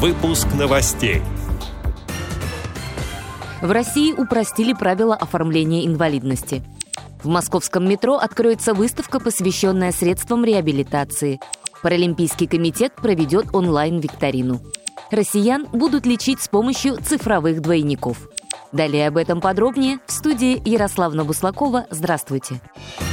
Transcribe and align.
Выпуск 0.00 0.46
новостей. 0.56 1.22
В 3.60 3.68
России 3.68 4.12
упростили 4.12 4.72
правила 4.72 5.16
оформления 5.16 5.88
инвалидности. 5.88 6.62
В 7.24 7.26
московском 7.26 7.88
метро 7.88 8.14
откроется 8.14 8.74
выставка, 8.74 9.18
посвященная 9.18 9.90
средствам 9.90 10.44
реабилитации. 10.44 11.40
Паралимпийский 11.82 12.46
комитет 12.46 12.94
проведет 12.94 13.52
онлайн-викторину. 13.52 14.60
Россиян 15.10 15.66
будут 15.72 16.06
лечить 16.06 16.40
с 16.40 16.46
помощью 16.46 16.98
цифровых 16.98 17.60
двойников. 17.60 18.28
Далее 18.70 19.08
об 19.08 19.16
этом 19.16 19.40
подробнее 19.40 19.98
в 20.06 20.12
студии 20.12 20.62
Ярославна 20.64 21.24
Буслакова. 21.24 21.86
Здравствуйте. 21.90 22.60
Здравствуйте. 22.60 23.07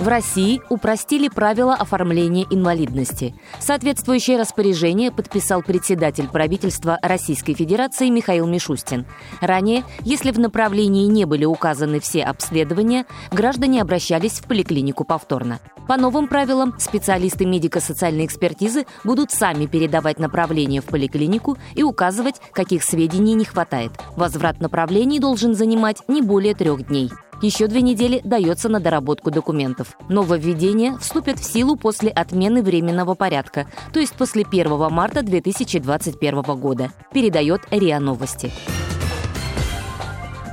В 0.00 0.08
России 0.08 0.62
упростили 0.70 1.28
правила 1.28 1.74
оформления 1.74 2.46
инвалидности. 2.48 3.34
Соответствующее 3.58 4.38
распоряжение 4.38 5.12
подписал 5.12 5.60
председатель 5.60 6.26
правительства 6.26 6.98
Российской 7.02 7.52
Федерации 7.52 8.08
Михаил 8.08 8.46
Мишустин. 8.46 9.04
Ранее, 9.42 9.84
если 10.00 10.30
в 10.30 10.38
направлении 10.38 11.04
не 11.04 11.26
были 11.26 11.44
указаны 11.44 12.00
все 12.00 12.22
обследования, 12.22 13.04
граждане 13.30 13.82
обращались 13.82 14.40
в 14.40 14.44
поликлинику 14.44 15.04
повторно. 15.04 15.60
По 15.86 15.98
новым 15.98 16.28
правилам, 16.28 16.74
специалисты 16.78 17.44
медико-социальной 17.44 18.24
экспертизы 18.24 18.86
будут 19.04 19.32
сами 19.32 19.66
передавать 19.66 20.18
направление 20.18 20.80
в 20.80 20.86
поликлинику 20.86 21.58
и 21.74 21.82
указывать, 21.82 22.40
каких 22.52 22.84
сведений 22.84 23.34
не 23.34 23.44
хватает. 23.44 23.92
Возврат 24.16 24.60
направлений 24.60 25.20
должен 25.20 25.54
занимать 25.54 25.98
не 26.08 26.22
более 26.22 26.54
трех 26.54 26.86
дней. 26.86 27.10
Еще 27.42 27.68
две 27.68 27.80
недели 27.80 28.20
дается 28.22 28.68
на 28.68 28.80
доработку 28.80 29.30
документов. 29.30 29.96
Нововведения 30.10 30.98
вступят 30.98 31.38
в 31.38 31.44
силу 31.44 31.76
после 31.76 32.10
отмены 32.10 32.62
временного 32.62 33.14
порядка, 33.14 33.66
то 33.94 34.00
есть 34.00 34.12
после 34.12 34.44
1 34.44 34.90
марта 34.90 35.22
2021 35.22 36.42
года, 36.60 36.92
передает 37.14 37.62
РИА 37.70 37.98
Новости. 37.98 38.52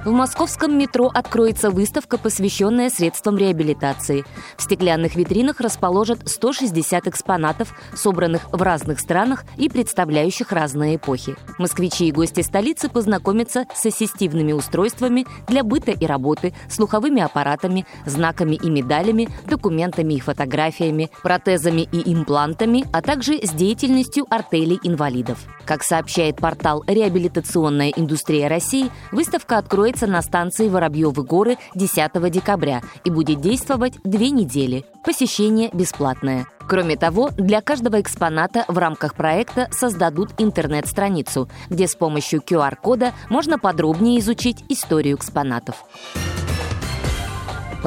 В 0.05 0.11
московском 0.11 0.77
метро 0.77 1.11
откроется 1.13 1.69
выставка, 1.69 2.17
посвященная 2.17 2.89
средствам 2.89 3.37
реабилитации. 3.37 4.23
В 4.55 4.61
стеклянных 4.61 5.15
витринах 5.15 5.59
расположат 5.59 6.19
160 6.25 7.07
экспонатов, 7.07 7.73
собранных 7.93 8.47
в 8.51 8.61
разных 8.61 8.99
странах 9.01 9.43
и 9.57 9.67
представляющих 9.67 10.51
разные 10.53 10.95
эпохи. 10.95 11.35
Москвичи 11.57 12.07
и 12.07 12.11
гости 12.13 12.41
столицы 12.41 12.87
познакомятся 12.87 13.65
с 13.75 13.85
ассистивными 13.85 14.53
устройствами 14.53 15.25
для 15.47 15.63
быта 15.63 15.91
и 15.91 16.05
работы, 16.05 16.53
слуховыми 16.69 17.21
аппаратами, 17.21 17.85
знаками 18.05 18.55
и 18.55 18.69
медалями, 18.69 19.27
документами 19.45 20.13
и 20.13 20.21
фотографиями, 20.21 21.09
протезами 21.21 21.81
и 21.91 22.13
имплантами, 22.13 22.85
а 22.93 23.01
также 23.01 23.39
с 23.43 23.49
деятельностью 23.51 24.25
артелей 24.29 24.79
инвалидов. 24.83 25.39
Как 25.65 25.83
сообщает 25.83 26.37
портал 26.37 26.83
«Реабилитационная 26.87 27.89
индустрия 27.89 28.47
России», 28.47 28.89
выставка 29.11 29.57
откроется 29.57 29.96
откроется 29.97 30.07
на 30.07 30.21
станции 30.21 30.69
Воробьевы 30.69 31.23
горы 31.23 31.57
10 31.75 32.31
декабря 32.31 32.81
и 33.03 33.09
будет 33.09 33.41
действовать 33.41 33.93
две 34.03 34.29
недели. 34.29 34.85
Посещение 35.03 35.69
бесплатное. 35.73 36.45
Кроме 36.67 36.97
того, 36.97 37.29
для 37.37 37.61
каждого 37.61 37.99
экспоната 37.99 38.65
в 38.67 38.77
рамках 38.77 39.15
проекта 39.15 39.67
создадут 39.71 40.31
интернет-страницу, 40.37 41.49
где 41.69 41.87
с 41.87 41.95
помощью 41.95 42.41
QR-кода 42.41 43.13
можно 43.29 43.57
подробнее 43.57 44.19
изучить 44.19 44.63
историю 44.69 45.15
экспонатов. 45.15 45.85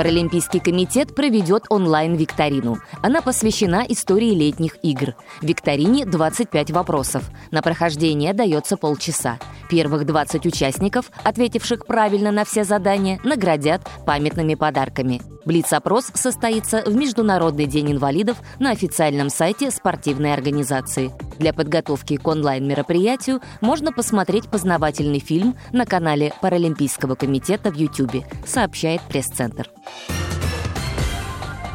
Паралимпийский 0.01 0.61
комитет 0.61 1.15
проведет 1.15 1.65
онлайн-викторину. 1.69 2.79
Она 3.03 3.21
посвящена 3.21 3.85
истории 3.87 4.31
летних 4.31 4.83
игр. 4.83 5.15
В 5.43 5.45
викторине 5.45 6.07
25 6.07 6.71
вопросов. 6.71 7.31
На 7.51 7.61
прохождение 7.61 8.33
дается 8.33 8.79
полчаса. 8.79 9.39
Первых 9.69 10.07
20 10.07 10.47
участников, 10.47 11.11
ответивших 11.23 11.85
правильно 11.85 12.31
на 12.31 12.47
все 12.47 12.65
задания, 12.65 13.21
наградят 13.25 13.87
памятными 14.07 14.55
подарками. 14.55 15.21
Блиц-опрос 15.45 16.11
состоится 16.15 16.83
в 16.85 16.95
Международный 16.95 17.67
день 17.67 17.93
инвалидов 17.93 18.39
на 18.59 18.71
официальном 18.71 19.31
сайте 19.31 19.71
спортивной 19.71 20.35
организации. 20.35 21.13
Для 21.39 21.53
подготовки 21.53 22.17
к 22.17 22.27
онлайн-мероприятию 22.27 23.41
можно 23.61 23.93
посмотреть 23.93 24.49
познавательный 24.51 25.21
фильм 25.21 25.57
на 25.73 25.87
канале 25.87 26.35
Паралимпийского 26.41 27.15
комитета 27.15 27.71
в 27.71 27.77
YouTube, 27.77 28.25
сообщает 28.47 29.01
пресс-центр. 29.03 29.71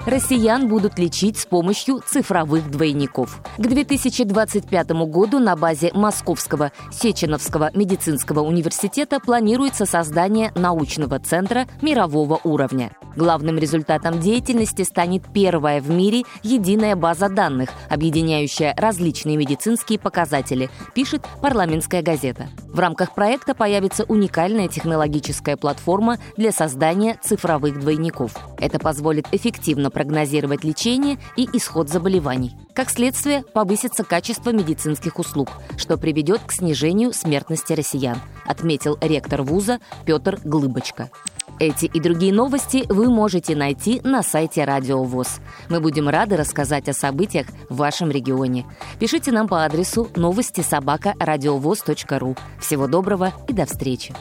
Россиян 0.05 0.67
будут 0.67 0.99
лечить 0.99 1.39
с 1.39 1.47
помощью 1.47 1.99
цифровых 2.05 2.69
двойников. 2.69 3.41
К 3.57 3.61
2025 3.67 4.91
году 5.07 5.39
на 5.39 5.55
базе 5.55 5.91
Московского 5.95 6.71
Сеченовского 6.91 7.71
медицинского 7.73 8.41
университета 8.41 9.19
планируется 9.19 9.87
создание 9.87 10.51
научного 10.55 11.17
центра 11.19 11.65
мирового 11.81 12.39
уровня. 12.43 12.91
Главным 13.15 13.57
результатом 13.57 14.19
деятельности 14.19 14.83
станет 14.83 15.23
первая 15.33 15.81
в 15.81 15.89
мире 15.89 16.23
единая 16.43 16.95
база 16.95 17.29
данных, 17.29 17.69
объединяющая 17.89 18.75
различные 18.77 19.37
медицинские 19.37 19.97
показатели, 19.97 20.69
пишет 20.93 21.25
парламентская 21.41 22.01
газета. 22.01 22.49
В 22.67 22.79
рамках 22.79 23.15
проекта 23.15 23.55
появится 23.55 24.03
уникальная 24.03 24.67
технологическая 24.67 25.55
платформа 25.55 26.17
для 26.35 26.51
создания 26.51 27.17
цифровых 27.23 27.79
двойников. 27.79 28.35
Это 28.57 28.79
позволит 28.79 29.27
эффективно 29.31 29.89
прогнозировать 29.95 30.65
лечение 30.65 31.17
и 31.37 31.47
исход 31.53 31.89
заболеваний. 31.89 32.53
Как 32.73 32.89
следствие, 32.89 33.43
повысится 33.53 34.03
качество 34.03 34.51
медицинских 34.51 35.17
услуг, 35.17 35.49
что 35.77 35.97
приведет 35.97 36.41
к 36.45 36.51
снижению 36.51 37.13
смертности 37.13 37.71
россиян, 37.71 38.17
отметил 38.45 38.97
ректор 38.99 39.41
вуза 39.41 39.79
Петр 40.05 40.37
Глыбочка. 40.43 41.09
Эти 41.59 41.85
и 41.85 42.01
другие 42.01 42.33
новости 42.33 42.83
вы 42.89 43.09
можете 43.09 43.55
найти 43.55 44.01
на 44.03 44.21
сайте 44.21 44.65
Радио 44.65 45.01
ВОЗ. 45.01 45.39
Мы 45.69 45.79
будем 45.79 46.09
рады 46.09 46.35
рассказать 46.35 46.89
о 46.89 46.93
событиях 46.93 47.47
в 47.69 47.77
вашем 47.77 48.11
регионе. 48.11 48.65
Пишите 48.99 49.31
нам 49.31 49.47
по 49.47 49.63
адресу 49.63 50.09
новости 50.17 50.59
собака 50.59 51.13
ру. 52.19 52.35
Всего 52.59 52.87
доброго 52.87 53.31
и 53.47 53.53
до 53.53 53.65
встречи. 53.65 54.13